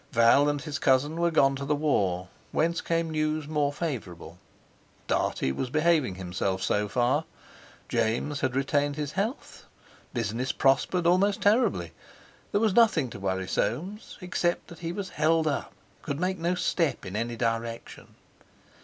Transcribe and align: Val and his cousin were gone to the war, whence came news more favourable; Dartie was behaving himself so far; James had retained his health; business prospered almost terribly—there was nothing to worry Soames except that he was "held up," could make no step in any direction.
Val 0.13 0.49
and 0.49 0.61
his 0.63 0.79
cousin 0.79 1.15
were 1.17 1.29
gone 1.29 1.55
to 1.55 1.63
the 1.63 1.75
war, 1.75 2.27
whence 2.51 2.81
came 2.81 3.11
news 3.11 3.47
more 3.47 3.71
favourable; 3.71 4.39
Dartie 5.05 5.51
was 5.51 5.69
behaving 5.69 6.15
himself 6.15 6.63
so 6.63 6.87
far; 6.87 7.23
James 7.87 8.39
had 8.41 8.55
retained 8.55 8.95
his 8.95 9.11
health; 9.11 9.67
business 10.11 10.51
prospered 10.51 11.05
almost 11.05 11.39
terribly—there 11.41 12.59
was 12.61 12.73
nothing 12.73 13.11
to 13.11 13.19
worry 13.19 13.47
Soames 13.47 14.17
except 14.21 14.69
that 14.69 14.79
he 14.79 14.91
was 14.91 15.09
"held 15.09 15.45
up," 15.45 15.71
could 16.01 16.19
make 16.19 16.39
no 16.39 16.55
step 16.55 17.05
in 17.05 17.15
any 17.15 17.35
direction. 17.35 18.15